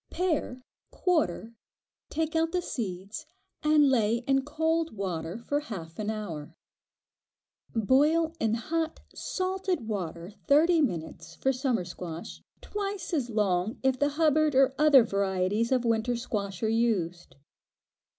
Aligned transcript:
Pare, 0.09 0.63
quarter, 0.89 1.53
take 2.09 2.35
out 2.35 2.51
the 2.53 2.59
seeds, 2.63 3.27
and 3.61 3.87
lay 3.91 4.23
in 4.25 4.43
cold 4.43 4.97
water 4.97 5.37
for 5.37 5.59
half 5.59 5.99
an 5.99 6.09
hour. 6.09 6.55
Boil 7.75 8.33
in 8.39 8.55
hot 8.55 8.99
salted 9.13 9.87
water 9.87 10.31
thirty 10.47 10.81
minutes 10.81 11.35
for 11.35 11.53
summer 11.53 11.85
squash; 11.85 12.41
twice 12.61 13.13
as 13.13 13.29
long 13.29 13.77
if 13.83 13.99
the 13.99 14.09
"Hubbard" 14.17 14.55
or 14.55 14.73
other 14.79 15.03
varieties 15.03 15.71
of 15.71 15.85
winter 15.85 16.15
squash 16.15 16.63
are 16.63 16.67
used. 16.67 17.35